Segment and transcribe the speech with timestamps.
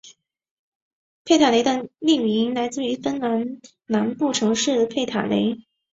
[1.25, 5.63] 坦佩雷的命名来自于芬兰南部城市坦佩雷。